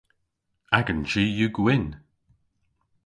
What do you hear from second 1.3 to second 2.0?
yw gwynn.